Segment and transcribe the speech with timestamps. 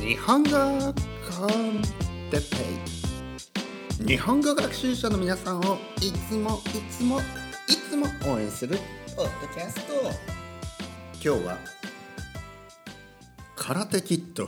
[0.00, 1.82] 日本語コン
[2.30, 2.46] テペ
[4.04, 4.06] イ。
[4.06, 7.22] 日本語学習者の皆さんをいつもいつもい
[7.90, 8.78] つも応援する
[9.16, 9.92] ポッドキャスト。
[11.14, 11.58] 今日は
[13.56, 14.46] 空手キット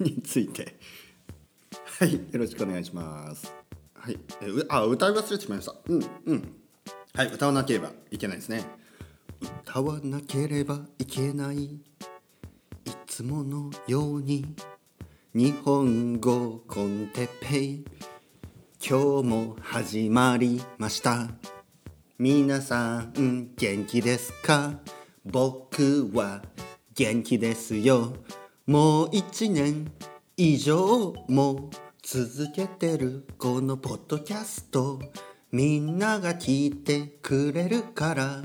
[0.00, 0.76] について。
[1.98, 3.54] はいよろしくお願いします。
[3.94, 5.74] はいえうあ歌い忘れてしまいました。
[5.86, 6.54] うんうん。
[7.14, 8.36] はい歌わなければいけない。
[8.36, 8.64] ですね
[9.62, 11.80] 歌わなければいけない。
[13.16, 14.44] つものように
[15.34, 17.84] 日本語コンテペイ
[18.84, 21.28] 今日も始まりました。
[22.18, 24.80] 皆さん元気ですか？
[25.24, 26.42] 僕は
[26.96, 28.14] 元気ですよ。
[28.66, 29.92] もう一年
[30.36, 31.70] 以上も
[32.02, 34.98] 続けてるこのポッドキャスト。
[35.52, 38.42] みんなが聞いてくれるから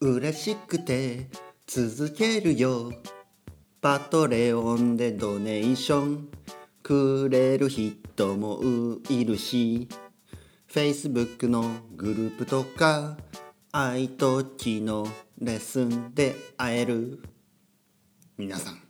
[0.00, 1.28] 嬉しくて
[1.68, 2.90] 続けるよ。
[3.80, 6.28] パトレオンでドネーション。
[6.82, 8.62] くれる人も
[9.10, 9.88] いるし
[10.68, 11.62] Facebook の
[11.94, 13.18] グループとか
[13.70, 15.06] 愛ときの
[15.38, 17.22] レッスンで会える。
[18.38, 18.82] 皆さん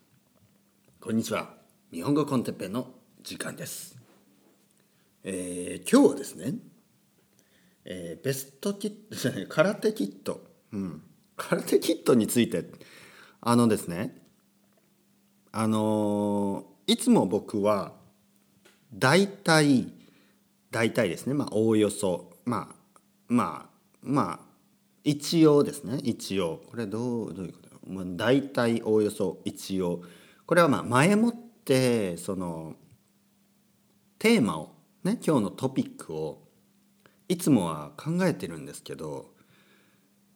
[1.01, 1.55] こんにちは。
[1.93, 3.99] 日本語コンテッペの時間です。
[5.25, 6.55] えー、今日はですね、
[7.85, 10.41] えー、ベストキットじゃない空手キット、
[10.73, 11.03] うん、
[11.37, 12.65] 空手キットについて
[13.41, 14.28] あのですね
[15.53, 17.93] あの、いつも僕は
[18.93, 19.93] 大体
[20.71, 21.35] 大体ですね。
[21.35, 22.31] まあおおよそ。
[22.45, 22.75] まあ
[23.29, 23.71] まあ
[24.03, 24.47] まあ
[25.05, 25.99] 一応ですね。
[26.03, 26.63] 一応。
[26.71, 27.69] これどうどういうこと？
[27.91, 30.03] まあ、大体おおよそ一応。
[30.47, 32.75] これはまあ前もってその
[34.19, 36.43] テーマをね今日のトピックを
[37.29, 39.35] いつもは考えてるんですけど、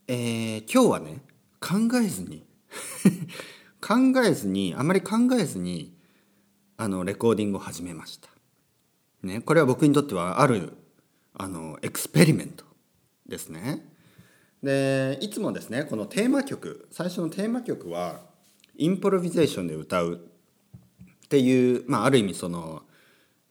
[0.06, 1.22] えー、今日はね
[1.60, 2.44] 考えずに
[3.82, 3.94] 考
[4.24, 5.92] えずにあまり考えずに
[6.76, 8.28] あのレコーディングを始めました。
[9.22, 10.72] ね、これは僕にとってはある
[11.34, 12.64] あの experiment
[13.26, 13.86] ですね。
[14.62, 18.20] でいつもですねこのテーマ曲最初のテーマ曲は
[18.76, 20.20] improvisation で歌う
[21.24, 22.82] っていう、まあ、ある意味その、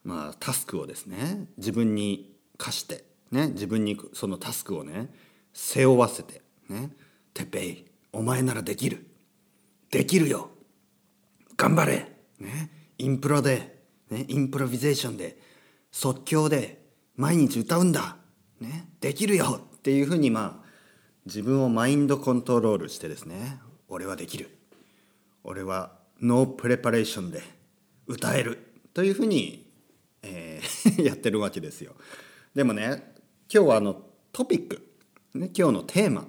[0.03, 5.09] まあ、タスクをですね自分に課して、ね、自分にそのタスクをね
[5.53, 6.91] 背負わせてね
[7.33, 9.06] 「てっぺいお前ならできる
[9.91, 10.50] できるよ。
[11.57, 15.38] 頑張れ、ね、インプロで、ね、インプロビゼーションで。
[15.91, 16.81] 即興で。
[17.18, 18.18] 毎日歌うんだ、
[18.62, 19.62] ね、できるよ。
[19.78, 20.66] っていうふうにまあ
[21.25, 23.59] 自分をマインドコントロールしてですね。
[23.90, 24.57] 俺はできる。
[25.44, 25.91] 俺は
[26.22, 27.44] ノープレパレーションで。
[28.07, 28.59] 歌える。
[28.94, 29.69] というふうに、
[30.24, 31.96] えー やってるわけですよ。
[32.56, 33.13] でもね
[33.53, 34.88] 今日はあのトピック、
[35.34, 36.28] ね、今日のテーマ。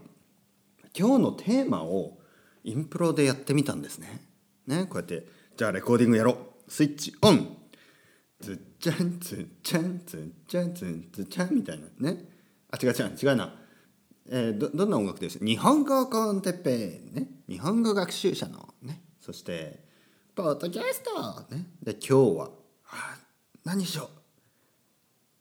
[0.96, 2.18] 今日のテーマを
[2.64, 4.20] インプロでやってみたんですね。
[4.66, 6.36] ねこうやってじゃあレコーディングやろう。
[6.70, 7.56] スイッチオン。
[8.40, 12.10] ズッチャンズッチャンズッチャンズッズッチャンみたいな。
[12.10, 12.24] ね。
[12.70, 13.54] あ違う違う違うな、
[14.28, 15.38] えー、どどんな音楽です？
[15.44, 17.28] 日本語コンテッペね。
[17.48, 18.74] 日本語学習者の。
[18.82, 19.02] ね。
[19.20, 19.84] そして
[20.34, 21.54] ポッドキャスト。
[21.54, 21.66] ね。
[21.82, 22.50] で今日は
[22.86, 23.16] あ
[23.64, 24.08] 何しよう。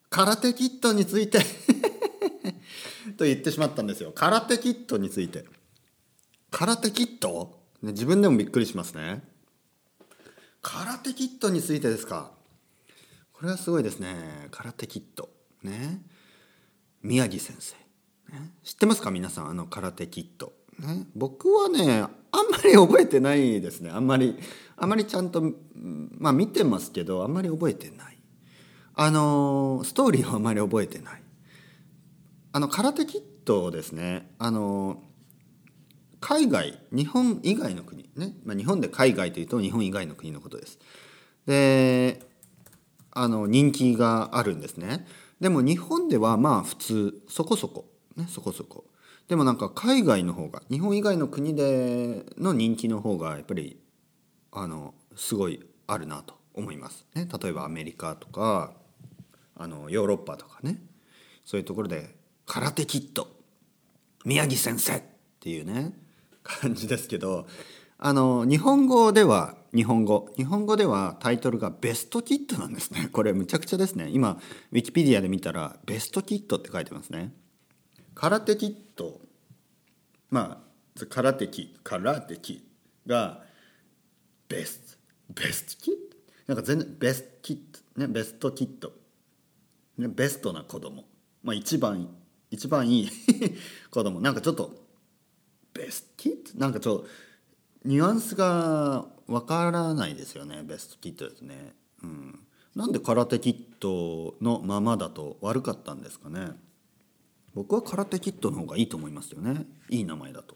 [0.09, 1.39] 空手キットについて。
[3.17, 4.11] と言ってしまったんですよ。
[4.13, 5.45] 空手キットについて。
[6.51, 9.23] 空手キット、ね、自分でもびっくりしますね。
[10.61, 12.31] 空手キットについてですか？
[13.33, 14.47] これはすごいですね。
[14.51, 15.29] 空手キット。
[15.63, 16.01] ね。
[17.01, 17.75] 宮城先生、
[18.31, 19.09] ね、知ってますか？
[19.09, 22.09] 皆さんあの空手キット、ね、僕はねあん
[22.51, 23.89] まり覚えてないですね。
[23.89, 24.37] あんまり
[24.77, 25.41] あんまりちゃんと
[26.19, 28.17] まあ見てますけどあんまり覚えてない。
[28.93, 31.23] あのストーリーはあんまり覚えてない。
[32.51, 34.29] あの空手キットですね。
[34.37, 35.01] あの
[36.21, 40.79] 海外日本以外の国ね、まあ、日本で海外というと日本以外の国のことです。
[41.45, 42.21] で
[43.11, 45.05] あの人気があるんですね。
[45.41, 48.85] でも日本ではまあ普通そこそこねそこそこ。
[49.27, 53.79] でもなんか海外の方が日本以外の国での人気の方がやっぱり
[54.51, 57.05] あのすごいあるなと思います。
[57.15, 58.73] ね、例えばアメリカとか
[59.55, 60.81] あのヨーロッパとかね
[61.45, 63.27] そういうところで空手キット
[64.25, 65.01] 宮城先生っ
[65.39, 65.93] ていうね
[66.43, 67.47] 感じですけど
[67.97, 73.09] あの日本語では日本語日本語ではタイトルがベストキットなんですね。
[73.11, 74.09] これむちゃくちゃですね。
[74.11, 74.39] 今
[74.71, 77.31] ウィキペディアで見たらベストキットって書いてますね。
[78.15, 79.21] 空手キット。
[80.29, 80.61] ま
[80.99, 82.67] あ空手キ空手キ
[83.07, 83.43] が
[84.49, 84.97] ベスト
[85.33, 86.17] ベストキット？
[86.47, 87.99] なんか全然ベストキット。
[87.99, 88.91] ねベストキット、
[89.97, 91.05] ね、ベストな子供。
[91.43, 92.09] まあ一番
[92.49, 93.09] 一番いい
[93.89, 94.19] 子供。
[94.19, 94.80] なんかちょっと
[95.73, 96.57] ベストキット？
[96.57, 97.07] なんかちょっと
[97.85, 101.73] ニュアンスがわからないですよねベストキットですね。
[102.03, 102.39] うん、
[102.75, 106.49] なんで空手キットのままだと悪かったんですかね？
[107.53, 109.65] 僕は空手キットの方がいいと思いますよね。
[109.89, 110.55] いい名前だと。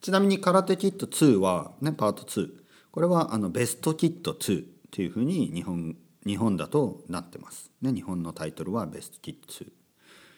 [0.00, 2.48] ちなみに空手キット2はねパート2
[2.90, 5.96] これはあのベストキット2っていうふうに日本
[6.26, 7.70] 日本だとなってます。
[7.82, 9.70] ね日本のタイトルはベストキット2。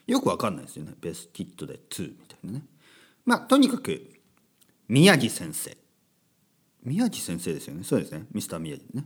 [0.07, 2.65] よくわかんないですよねベストキットで2みたいなね。
[3.27, 4.09] まあとにかく
[4.89, 5.77] 宮城先生。
[6.85, 7.83] 宮城先生ですよね。
[7.83, 8.25] そうですね。
[8.33, 9.05] ミスター宮城ね。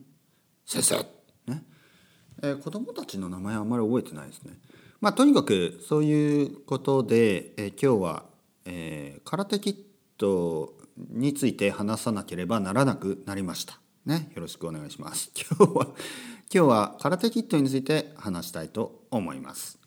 [0.67, 0.97] 先生。
[1.51, 1.65] ね、
[2.43, 4.53] えー、子供たちの名前あんまり覚えてないですね。
[5.01, 8.25] まあとにかくそういうことで、えー、今日は、
[8.67, 9.77] えー、空手キッ
[10.19, 10.75] ト
[11.09, 13.81] について話さなければならなくなりました。
[14.05, 14.31] ね。
[14.35, 15.33] よろしくお願いします。
[15.35, 15.87] 今日は
[16.53, 19.80] 今日は空手キットについて話したいと思います。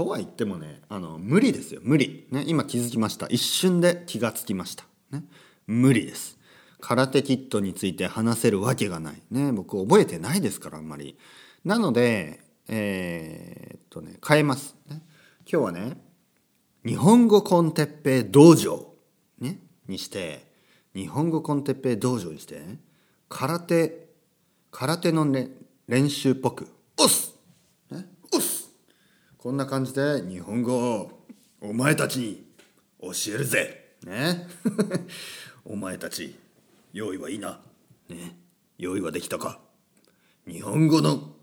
[0.00, 1.82] とは言ってもねあの無理ですよ。
[1.84, 3.26] 無理、ね、今気づきました。
[3.26, 5.24] 一瞬で気がつきました、ね、
[5.66, 6.38] 無理です。
[6.80, 9.20] 空手キットについて話せるわけがない。
[9.30, 11.18] ね僕覚えてないですからあんまり。
[11.66, 15.02] なのでえー、っとね変えます、ね、
[15.46, 15.98] 今日はね
[16.86, 18.94] 日本語コンテッペイ道場、
[19.38, 20.46] ね、にして
[20.94, 22.62] 日本語コンテッペイ道場にして
[23.28, 24.08] 空手
[24.70, 25.50] 空手の、ね、
[25.88, 27.29] 練習っぽく「おっす!」ね「おっす!」
[29.42, 31.24] こんな感じで日本語を
[31.62, 32.46] お前たちに
[33.00, 34.46] 教えるぜね
[35.64, 36.36] お前たち
[36.92, 37.58] 用意はいいな
[38.10, 38.36] ね
[38.76, 39.58] 用意はできたか
[40.46, 41.34] 日本語の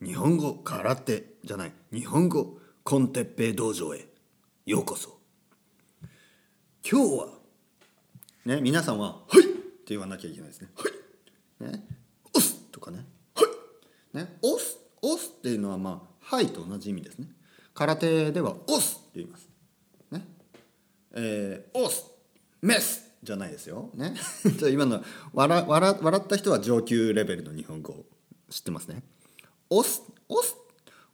[0.00, 4.06] 日本語空手じゃない日本語コンテッペイ道場へ
[4.64, 5.18] ようこそ
[6.88, 7.38] 今日は
[8.44, 10.92] ね皆さんは「はい!」って言わなきゃいけないですね「はい!」
[11.72, 11.88] ね
[12.32, 13.04] 「押す!」とかね
[13.34, 13.46] 「はい!」
[14.16, 17.28] ね「押す!」「押す!」っていうのはまあ「はい」と同じ意味ですね
[17.74, 19.48] 空手では「押す!」って言います
[20.10, 20.26] ね
[21.12, 22.06] えー、押す
[22.62, 23.90] メスじゃないですよ。
[23.94, 24.14] ね。
[24.58, 25.02] じゃ今の
[25.34, 28.06] 笑笑笑った人は上級レベルの日本語を
[28.48, 29.02] 知ってますね。
[29.68, 30.56] オスオス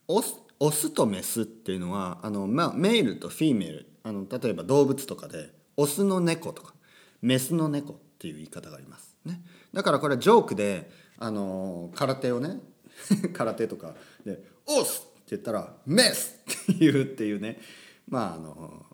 [0.06, 6.74] オスオスとメスっていうのはあの、ま、メールとフィーメールあの例えば動物とかでオスの猫とか
[7.22, 9.16] メスの猫っていう言い方があります。
[9.24, 9.42] ね、
[9.72, 12.60] だからこれジョークであの空手をね
[13.34, 13.94] 空手とか
[14.24, 17.60] で「オス!」って言ったら「メス!」って言うっていうね
[18.08, 18.86] まああの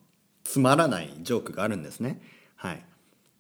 [0.45, 2.21] つまらないジョークがあるんですね。
[2.57, 2.85] はい。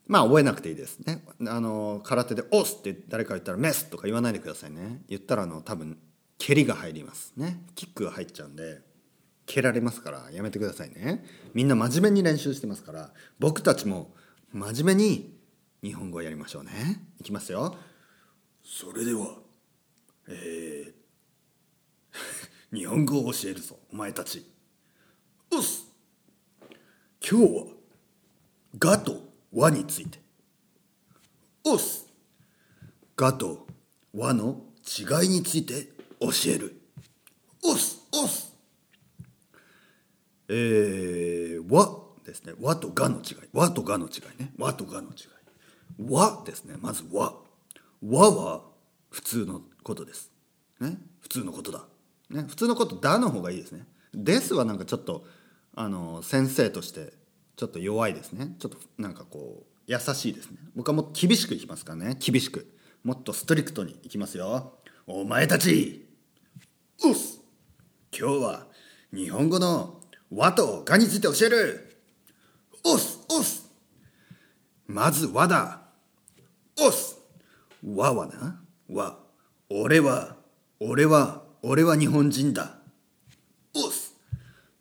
[0.06, 1.24] まあ覚えなくていいですね。
[1.46, 5.02] あの空手で「押す!」って誰か言ったら「メス!」とか言わないでくださいね。
[5.08, 5.98] 言ったらあの多分
[6.38, 7.64] 蹴りが入りますね。
[7.74, 8.80] キックが入っちゃうんで
[9.46, 11.24] 蹴られますからやめてくださいね。
[11.54, 14.14] みんな真面目に練習してますから僕たちも
[14.52, 15.38] 真面目に
[15.82, 17.06] 日本語をやりましょうね。
[17.20, 17.76] いきますよ。
[18.64, 19.38] それでは
[20.34, 24.50] えー、日本語を教えるぞお前たち。
[25.52, 25.86] おっす。
[27.20, 27.66] 今日は
[28.78, 30.18] 「が」と「和」について。
[31.64, 32.06] おっす。
[33.14, 33.66] がと
[34.14, 36.80] 和の違いについて教える。
[37.62, 37.98] おっす。
[38.12, 38.56] おっす。
[40.48, 42.54] えー、和ですね。
[42.60, 43.36] 和とがの違い。
[43.52, 44.52] 和とがの違いね。
[44.58, 45.14] 和とがの違い。
[46.10, 46.76] 和ですね。
[46.80, 47.34] まず和
[48.02, 48.64] 和は
[49.10, 50.30] 普通のことです。
[50.80, 50.98] ね。
[51.20, 51.84] 普通のことだ。
[52.30, 52.44] ね。
[52.48, 53.86] 普通のことだの方がいいですね。
[54.14, 55.24] ですはなんかちょっと
[55.74, 57.12] あの先生として
[57.56, 58.54] ちょっと弱いですね。
[58.58, 60.58] ちょっとなんかこう優しいですね。
[60.74, 62.16] 僕はもっと厳しくいきますからね。
[62.18, 62.76] 厳しく。
[63.04, 64.78] もっとストリクトにいきますよ。
[65.06, 66.06] お前たち
[67.04, 67.40] うっす。
[68.16, 68.66] 今日は
[69.12, 71.98] 日本語の和とがについて教える。
[72.84, 73.70] おっすおっす。
[74.86, 75.82] まず和だ。
[76.78, 77.18] おっす。
[77.84, 78.60] 和はな。
[78.88, 79.21] 和。
[79.74, 80.36] 俺は
[80.80, 82.74] 俺は俺は日本人だ。
[83.74, 84.14] おっす。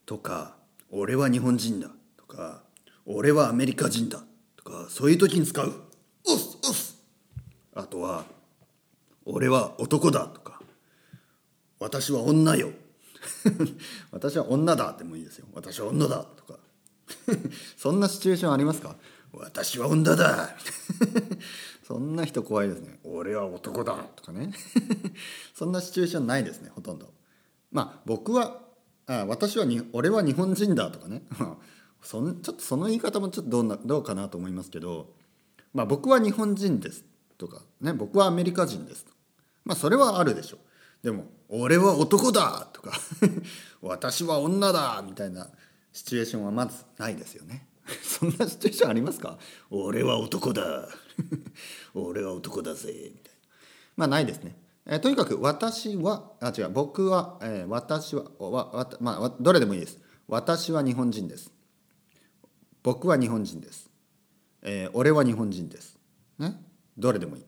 [0.05, 0.55] とか
[0.89, 1.87] 俺は日本人だ。
[2.17, 2.63] とか
[3.05, 4.21] 俺はアメリカ人だ。
[4.57, 5.73] とかそういう時に使う
[6.27, 7.01] 「おっすおっす」
[7.73, 8.25] あとは
[9.25, 10.61] 「俺は男だ」とか
[11.79, 12.71] 「私は女よ」
[14.11, 14.93] 私は女だ。
[14.97, 15.45] でもいいですよ。
[15.53, 16.25] 私は女だ。
[16.35, 16.59] とか。
[17.77, 18.97] そんなシチュエーションありますか？
[19.31, 20.49] 私は女だ
[21.91, 22.99] そんな人怖いですね。
[23.03, 23.97] 俺は男だ。
[24.15, 24.53] とかね
[25.53, 27.13] そんなシチュエーションないですねほとんど。
[27.69, 28.61] まあ僕は
[29.07, 31.23] あ私はに俺は日本人だとかね。
[32.01, 35.13] そんちょっとその言い方もちょっとどうなどうかなと思いますけど、
[35.73, 37.03] まあ、僕は日本人です
[37.37, 39.11] とか、ね、僕はアメリカ人ですと。
[39.65, 40.59] まあそれはあるでしょ。
[41.03, 42.93] うでも「俺は男だ!」とか
[43.83, 45.49] 「私は女だ!」みたいな
[45.91, 47.67] シチュエーションはまずないですよね
[48.03, 49.37] そんなシチュエーションありますか？
[49.69, 50.87] 俺は男だ。
[51.93, 53.11] 俺は男だぜ。
[53.13, 53.39] みたいな。
[53.97, 54.55] まあないですね。
[54.85, 56.69] えー、とにかく私はあ違う。
[56.69, 59.99] 僕は、えー、私はわわまあどれでもいいです。
[60.27, 61.51] 私は日本人です。
[62.83, 63.91] 僕は日本人です、
[64.63, 65.99] えー、俺は日本人です、
[66.39, 66.59] ね？
[66.97, 67.45] どれでもいい。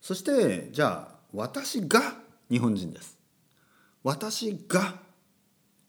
[0.00, 2.16] そしてじゃあ私が
[2.50, 3.18] 日本人です。
[4.02, 5.02] 私が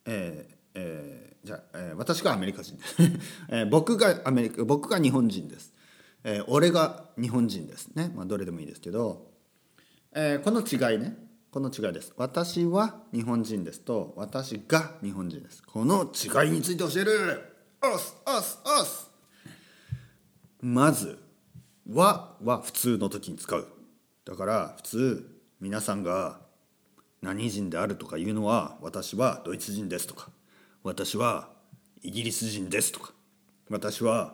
[0.06, 2.77] えーえー、じゃあ、えー、私がアメリカ人。
[2.77, 2.95] です、
[3.49, 5.73] えー、僕がアメリカ僕が日本人です、
[6.23, 8.11] えー、俺が日本人ですね。
[8.15, 9.31] まあどれでもいいですけど、
[10.13, 11.17] えー、この違いね。
[11.51, 12.13] この違いです。
[12.15, 15.61] 私は日本人ですと私が日本人です。
[15.63, 17.43] この違いについて教える。
[17.83, 19.11] おすおすおす
[20.61, 21.17] まず
[21.91, 23.67] 「は」は普通の時に使う。
[24.23, 26.39] だから普通皆さんが
[27.21, 30.29] 何人であるとかいうのは私はドイツ人ですとか。
[30.83, 31.50] 私は
[32.01, 33.13] イギリス人ですとか
[33.69, 34.33] 私は、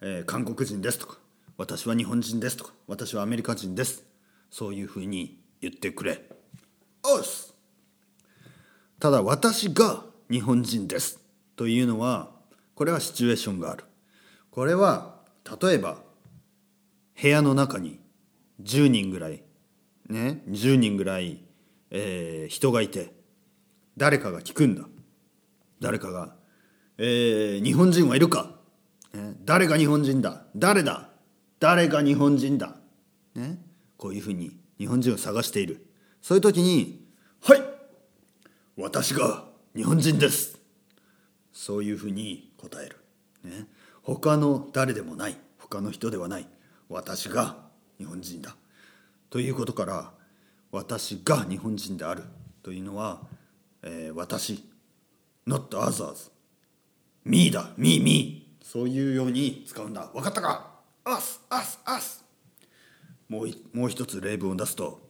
[0.00, 1.18] えー、韓国人ですとか
[1.56, 4.04] 私は日本人ですとか私はアメリカ人です
[4.50, 6.20] そういうふうに言ってくれ。
[7.04, 7.54] おす
[8.98, 11.20] ただ私が日本人です
[11.54, 12.30] というのは
[12.74, 13.84] これはシチュエーションがある。
[14.50, 15.14] これは
[15.60, 15.98] 例えば
[17.20, 18.00] 部屋の中に
[18.62, 19.42] 10人ぐらい
[20.08, 21.40] ね10人ぐらい、
[21.90, 23.12] えー、人がいて
[23.96, 24.86] 誰かが聞くんだ。
[25.84, 26.34] 誰かが
[26.96, 28.58] 「えー、日本人はいるか、
[29.12, 30.46] ね、誰が日本人だ？
[30.56, 31.10] 誰だ？
[31.60, 32.76] 誰が日本人だ」
[33.36, 33.58] ね、
[33.98, 35.84] こういうふうに日本人を探している。
[36.22, 37.06] そういう時に
[37.44, 37.62] 「はい
[38.76, 39.44] 私が
[39.76, 40.58] 日本人です」
[41.52, 42.96] そういうふうに答える、
[43.44, 43.68] ね、
[44.02, 46.48] 他の誰でもない他の人ではない
[46.88, 47.58] 私が
[47.98, 48.56] 日本人だ。
[49.28, 50.12] ということから
[50.72, 52.22] 私が日本人である
[52.62, 53.20] というのは、
[53.82, 54.64] えー、私
[55.46, 56.30] not others.
[57.24, 58.58] Me だ me me.
[58.62, 60.10] そういうように使うんだ。
[60.12, 60.70] 分かったか?
[61.04, 62.24] Us us us.
[63.28, 65.00] もうもう一つ例文を出すと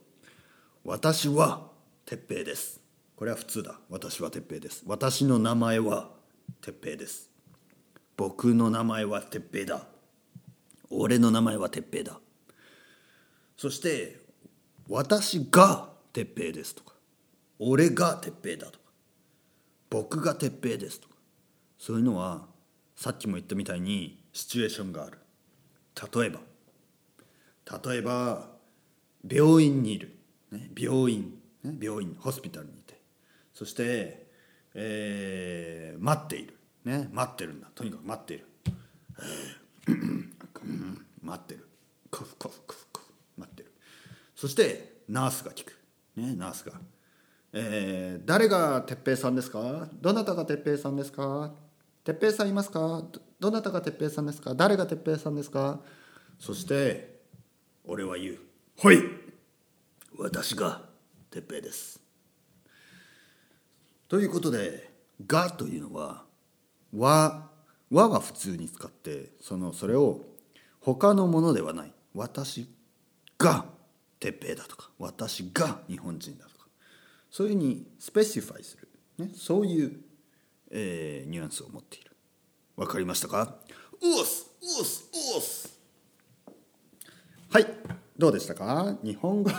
[0.84, 1.70] 私は
[2.04, 2.80] 鉄平です。
[3.16, 3.78] これは普通だ。
[3.88, 4.82] 私は鉄平です。
[4.86, 6.10] 私の名前は
[6.60, 7.30] 鉄平です。
[8.16, 9.86] 僕の名前は鉄平だ。
[10.90, 12.20] 俺の名前は鉄平だ。
[13.56, 14.20] そして
[14.88, 16.94] 私が鉄平ですとか。
[17.58, 18.78] 俺が鉄平だと。
[19.94, 21.06] 僕が鉄平ですと。
[21.06, 21.14] か
[21.78, 22.46] そういうのは
[22.96, 25.18] さっきも言ったみたいにシチュエーションがある。
[26.12, 26.40] 例えば。
[27.88, 28.48] 例えば
[29.30, 30.18] 病院にいる、
[30.50, 33.00] ね、病院、ね、病院ホスピタルにいて。
[33.52, 34.26] そして、
[34.74, 37.68] えー、待っている、ね、待ってるんだ。
[37.72, 38.46] とにかく待っている、
[41.22, 41.68] 待ってる。
[42.10, 43.06] コフコフコフコフ。
[43.36, 43.72] 待ってる。
[44.34, 45.78] そしてナースが聞く、
[46.16, 46.72] ね、ナースが。
[47.56, 49.88] えー、誰が哲平さんですか？
[50.00, 51.54] どなたが哲平さんですか？
[52.02, 53.04] 哲平さんいますか？
[53.38, 54.56] どなたが哲平さんですか？
[54.56, 55.78] 誰が哲平さんですか？
[56.40, 57.20] そして
[57.84, 58.38] 俺は言う。
[58.82, 58.98] はい。
[60.18, 60.82] 私が
[61.30, 62.00] 哲平です。
[64.08, 64.90] ということで
[65.24, 66.24] 「が」というのは
[66.92, 67.50] 「は」
[67.88, 70.24] 和は普通に使ってそのそれを
[70.80, 71.92] 他のものではない。
[72.14, 72.68] 私
[73.38, 73.66] が
[74.18, 76.53] 哲平だとか私が日本人だと
[77.34, 78.88] そういうふうにスペシファイする、
[79.18, 80.00] ね、そういう、
[80.70, 82.12] えー、ニュアンスを持っている。
[82.76, 83.56] わかりましたか？
[84.00, 84.46] うす！
[84.62, 85.10] うす！
[85.36, 85.80] うす！
[87.50, 87.66] はい。
[88.16, 88.96] どうでしたか？
[89.02, 89.50] 日本語。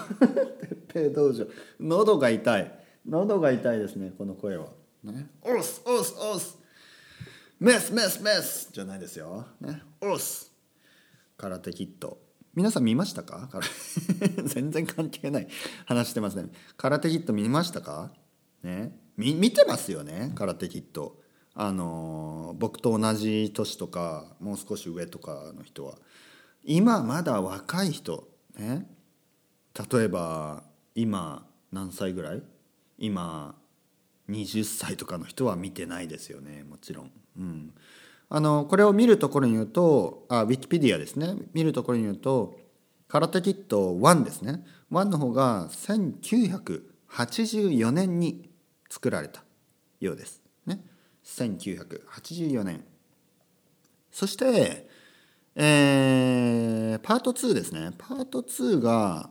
[0.88, 1.46] てっ道場
[1.82, 2.79] 喉が痛い。
[3.05, 4.67] 喉が痛いですねこの声は。
[5.03, 5.27] ね。
[5.41, 5.82] おす！
[5.86, 6.15] おす！
[6.17, 6.58] おす！
[7.60, 7.91] メス！
[7.91, 8.24] メス！
[8.24, 8.70] メス！
[8.72, 9.48] じゃないですよ。
[9.60, 9.82] ね。
[10.00, 10.50] おす！
[11.36, 12.25] 空手キット。
[12.56, 13.50] 皆さん見ましたか？
[14.46, 15.48] 全然関係ない
[15.86, 16.50] 話してますね。
[16.78, 18.12] 空手キット見ましたか？
[18.64, 18.98] ね。
[19.18, 20.32] 見てますよね？
[20.36, 21.22] 空手キット。
[21.58, 25.98] あの僕と同じ年とかもう少し上とかの人は。
[26.64, 28.88] 今まだ若い人ね。
[29.92, 30.64] 例えば
[30.96, 32.44] 今何歳ぐらい？
[32.98, 33.56] 今
[34.30, 37.12] 20歳とかの人は見てないですよねもちろん。
[37.38, 37.74] うん。
[38.29, 41.36] あのこれを見るところに言うとあウィキペディアですね。
[41.53, 42.58] 見るところに言うと
[43.08, 44.63] 空手キット1ですね。
[44.91, 48.50] 1の方が1984年に
[48.89, 49.44] 作られた
[50.00, 50.41] ようです。
[50.65, 50.82] ね。
[51.24, 52.84] 1984年。
[54.12, 54.88] そして、
[55.55, 57.91] えー、パート2ですね。
[57.98, 59.29] パート2が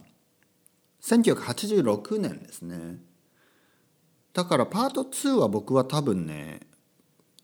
[1.02, 2.98] 1986年ですね。
[4.32, 6.60] だからパート2は僕は多分ね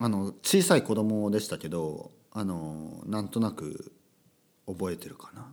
[0.03, 3.91] あの小さい子供でしたけどあのなんとなく
[4.65, 5.47] 覚えてるかな。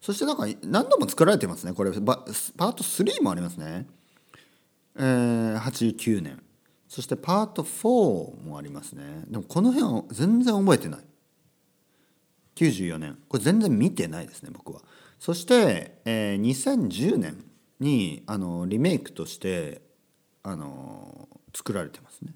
[0.00, 1.72] そしてなんか何度も作られてますね。
[1.72, 3.86] これパート3もありますね。
[4.96, 6.42] えー、89年。
[6.88, 9.22] そしてパート4もありますね。
[9.28, 11.00] でもこの辺は全然覚えてない。
[12.56, 13.16] 94年。
[13.28, 14.82] これ全然見てないですね僕は。
[15.20, 17.44] そして、えー、2010年
[17.78, 19.82] にあのリメイクとして
[20.42, 22.34] あの作られてますね。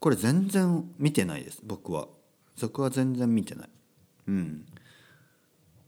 [0.00, 2.08] これ全然見てないです僕は。
[2.60, 3.68] 僕は全然見てない。
[4.28, 4.66] うん。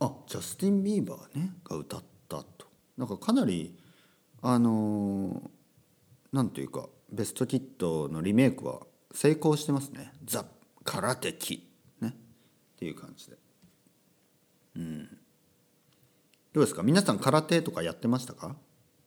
[0.01, 2.67] あジャスティン・ビーバーねが歌ったと。
[2.97, 3.77] なんかかなり
[4.43, 5.49] あのー
[6.33, 8.81] なんていうかベストキットのリメイクは
[9.13, 10.45] 成功してますね「ザ・
[10.85, 11.69] 空手キ」
[12.01, 12.09] ね。
[12.09, 12.13] っ
[12.77, 13.37] ていう感じで。
[14.77, 15.09] うん。
[16.53, 16.83] どうですか？
[16.83, 18.57] 皆さん空手とかやってましたか？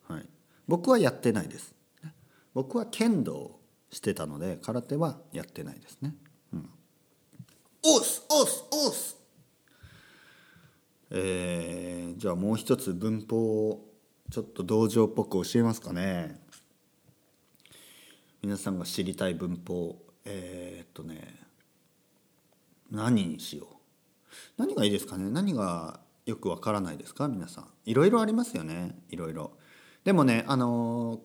[0.07, 0.25] はい。
[0.67, 1.73] 僕はやってないです。
[2.57, 3.59] 僕は剣道を
[3.91, 6.15] してたので空手はやってないですね。
[6.51, 6.69] うん。
[7.85, 9.15] おっすおっすおっす
[11.11, 13.85] えー、じゃあもう一つ文法を
[14.31, 16.41] ちょっと道場っぽく教えますかね。
[18.41, 19.95] 皆さんが知りたい文法
[20.25, 21.35] えー、っとね
[22.89, 23.75] 何にしよう。
[24.57, 25.29] 何がいいですかね。
[25.29, 27.27] 何がよくわからないですか？
[27.27, 27.67] 皆さん。
[27.85, 28.97] いろいろありますよね。
[29.11, 29.51] いろいろ。
[30.03, 31.21] でもねあの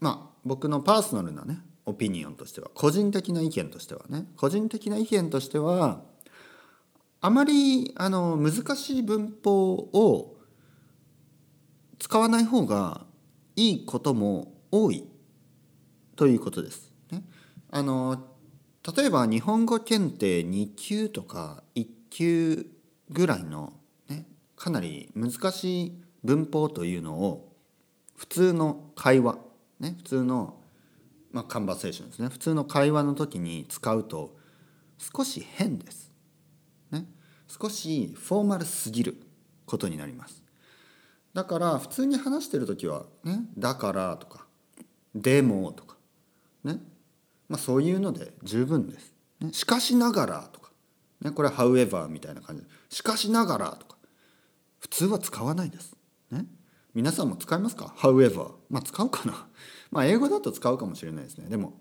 [0.00, 6.02] まあ僕のパーソナルなねオピニオンとしては個人的な意見としてはね個人的な意見としては
[7.20, 10.36] あまりあの難しい文法を
[11.98, 13.04] 使わない方が
[13.56, 15.04] いいことも多い
[16.16, 16.92] ということです。
[17.10, 17.22] ね、
[17.70, 18.26] あの
[18.96, 22.66] 例えば日本語検定2級とか1級
[23.10, 23.74] ぐらいの、
[24.08, 24.26] ね、
[24.56, 27.52] かなり難しい文法というのを
[28.16, 29.38] 普通の会話、
[29.80, 30.60] ね、普通の、
[31.32, 32.28] まあ、カンバセーションですね。
[32.28, 34.36] 普通の会話の時に使うと
[34.98, 36.12] 少し変です。
[36.90, 37.06] ね。
[37.48, 39.20] 少しフォーマルすぎる
[39.66, 40.42] ことになります。
[41.32, 44.46] だから普通に話してる時はね「だから」とか
[45.14, 45.96] 「でも」とか
[46.64, 46.80] ね。
[47.48, 50.70] まあそういうので十分です、ね、しかしながらとか、
[51.20, 52.62] ね、これは「however」みたいな感じ。
[52.62, 53.90] で「しかしながら」とか。
[54.80, 55.94] 普通は使わないです。
[56.30, 56.46] ね。
[56.94, 59.46] 皆さんも使いますか ?however まあ使うかな。
[59.90, 61.48] まあ英語だと使うかもしれないですね。
[61.48, 61.80] でも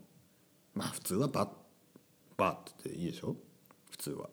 [0.74, 1.50] まあ普通は but
[2.38, 3.36] but っていいでしょ？
[3.90, 4.30] 普通は。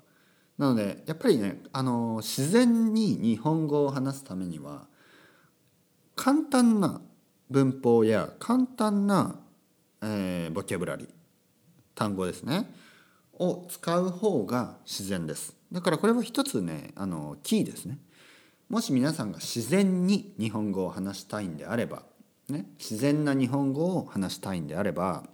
[0.58, 4.86] なのでやっぱりねあの自然に日本語を話すためには
[6.14, 7.00] 簡単な
[7.50, 9.38] 文法や簡単な、
[10.02, 11.08] えー、ボキャブラリー
[11.94, 12.74] 単語ですね。
[13.38, 15.54] を使う方が自然です。
[15.70, 17.98] だからこれは一つねあのキーですね。
[18.68, 22.02] もし皆さんが自然に日本語を話したいんであれば、
[22.48, 25.24] ね、自然な日本語を話したいんであれば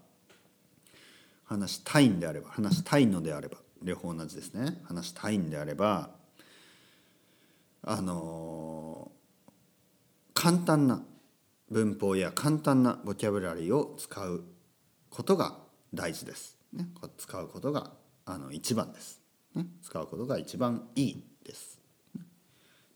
[1.45, 6.11] 話したいんであれば話したいのであれば両方同じですね話したいんであれば
[7.85, 9.11] あの
[10.35, 11.03] 簡単な
[11.71, 14.45] 文法や簡単なボキャブラリーを使う
[15.11, 15.57] ことが
[15.95, 16.59] 大事です。
[16.73, 16.87] ね、
[17.19, 17.93] 使うことが
[18.25, 19.21] あの一番です、
[19.55, 19.67] ね。
[19.83, 21.82] 使うことが一番いいです。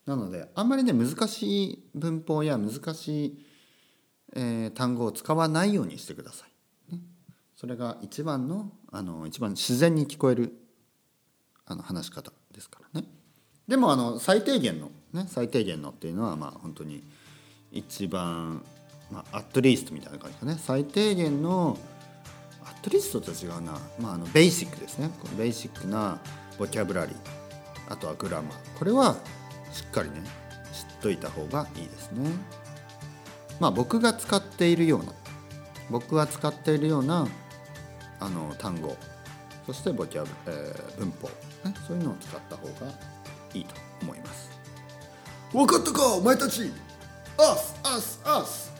[0.06, 3.46] なのであんまりね難しい文法や難しい、
[4.34, 6.46] えー、単語を使わないようにしてくださ
[6.90, 6.94] い。
[6.94, 7.00] ね、
[7.56, 10.52] それが一番のあの一番自然に聞こえる
[11.66, 13.06] あの話し方ですからね。
[13.66, 17.02] でもあの最低限のね最低限のっていうのはまあ本当に
[17.72, 18.62] 一番
[19.10, 20.56] まあアットリーストみたいな感じかね。
[20.56, 21.76] 最低限の
[22.64, 23.72] アットリストと違うな。
[24.00, 25.10] まああのベーシックですね。
[25.36, 26.20] ベーシックな
[26.60, 27.16] ボキャブラリー
[27.88, 29.16] あとはグラマーこれは
[29.76, 30.16] しっかりね
[30.72, 32.30] 知っといた方がいいですね。
[33.60, 35.12] まあ僕が使っているような
[35.90, 37.28] 僕が使っているような
[38.20, 38.96] あの単語
[39.66, 41.28] そしてボキャブ、えー、文法、
[41.68, 42.92] ね、そういうのを使った方が
[43.52, 44.50] いいと思います。
[45.52, 46.72] 分かったかお前たち。
[47.38, 48.72] アスアスアス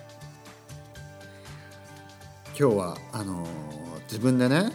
[2.59, 3.49] 今日はあのー、
[4.05, 4.73] 自分でね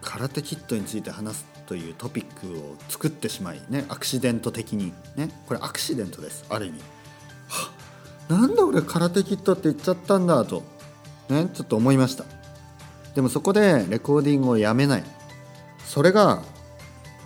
[0.00, 5.30] カラテキッドについて話すというトピックを作ってしまいねアクシデント的にね。
[5.46, 6.80] これアクシデントですある意味。
[7.48, 7.70] は
[8.28, 10.64] なんで俺カラテキッドって言っちゃったんだと
[11.28, 12.24] ねちょっと思いました。
[13.14, 15.04] でもそこでレコーディングをやめない。
[15.86, 16.42] それが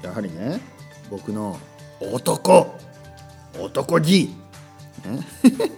[0.03, 0.61] やはりね
[1.09, 1.59] 僕の
[2.03, 2.79] 男。
[3.59, 4.37] 男気、
[5.07, 5.21] ね、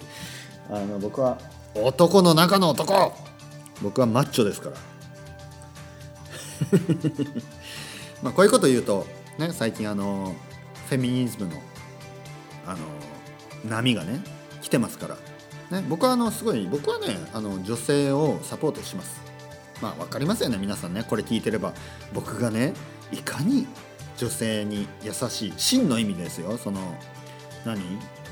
[0.68, 1.38] あの僕は
[1.76, 3.14] 男の中の男。
[3.80, 4.76] 僕はマッチョですから。
[8.22, 9.06] まあこういうこと言うと、
[9.38, 10.34] ね、最近あの
[10.88, 11.60] フェミニズムの
[12.66, 12.78] あの
[13.68, 14.20] 波がね
[14.62, 15.16] 来てますから、
[15.80, 19.20] ね、僕はあのすごい僕はねあの女性をサポートします。
[19.82, 21.04] まあ分かりますよね皆さんね。
[21.04, 21.74] これ聞いてれば。
[22.14, 22.72] 僕がね
[23.12, 23.66] いかに
[24.16, 26.56] 女性に優しい真の意味ですよ。
[26.56, 26.80] その
[27.64, 27.80] 何？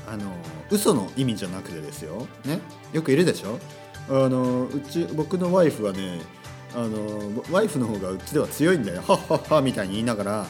[0.07, 0.31] あの
[0.69, 2.59] 嘘の意味じゃなくてですよ、ね、
[2.93, 3.59] よくいるでしょ？
[4.07, 6.19] あのうち僕のワイフはね
[6.73, 9.01] あのワイフの方がうちでは強いんだよ。
[9.07, 10.45] はっはっはみたいに言いながら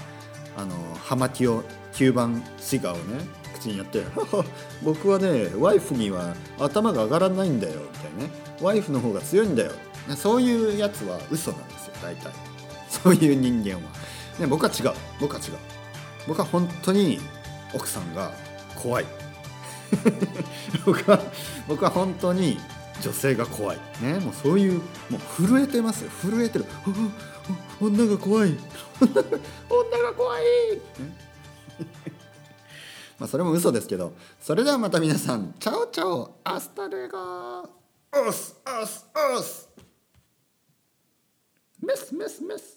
[0.58, 4.04] あの葉巻を吸盤シガーをね口にやって
[4.84, 8.30] 「僕はねワイフには頭が上がらないんだよ」みたいなね
[8.62, 9.72] 「ワイフの方が強いんだよ」
[10.16, 12.32] そういうやつは嘘なんですよ大体。
[12.90, 13.80] そういう人間は、
[14.40, 14.92] ね、僕は違う。
[15.20, 15.54] 僕は違う。
[16.28, 17.20] 僕は本当に
[17.74, 18.32] 奥さんが
[18.76, 19.06] 怖い。
[20.86, 21.20] 僕は
[21.68, 22.60] 僕は本当に
[23.02, 23.78] 女性が怖い。
[24.02, 26.10] ねもうそういうもう震えてますよ。
[26.22, 26.66] 震えてる。
[27.80, 28.58] 女が怖い。
[29.70, 30.80] 女が怖い、ね、
[33.20, 37.18] まあそれも嘘ですけどそれではまた皆さんチャオチャオ hasta luego
[37.64, 39.06] オスオス
[39.38, 39.70] オス
[41.82, 42.75] メスメスメス